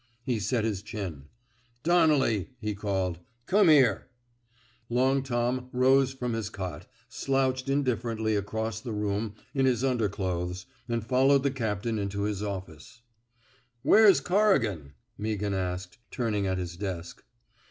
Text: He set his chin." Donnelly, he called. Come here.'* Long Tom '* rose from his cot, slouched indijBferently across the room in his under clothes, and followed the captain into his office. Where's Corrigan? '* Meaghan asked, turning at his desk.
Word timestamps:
He 0.23 0.39
set 0.39 0.63
his 0.63 0.81
chin." 0.81 1.25
Donnelly, 1.83 2.49
he 2.59 2.73
called. 2.73 3.19
Come 3.45 3.67
here.'* 3.67 4.07
Long 4.89 5.21
Tom 5.21 5.69
'* 5.69 5.71
rose 5.71 6.11
from 6.11 6.33
his 6.33 6.49
cot, 6.49 6.87
slouched 7.07 7.67
indijBferently 7.67 8.35
across 8.35 8.81
the 8.81 8.93
room 8.93 9.35
in 9.53 9.67
his 9.67 9.83
under 9.83 10.09
clothes, 10.09 10.65
and 10.89 11.05
followed 11.05 11.43
the 11.43 11.51
captain 11.51 11.99
into 11.99 12.23
his 12.23 12.41
office. 12.41 13.03
Where's 13.83 14.21
Corrigan? 14.21 14.95
'* 15.05 15.19
Meaghan 15.19 15.53
asked, 15.53 15.99
turning 16.09 16.47
at 16.47 16.57
his 16.57 16.77
desk. 16.77 17.23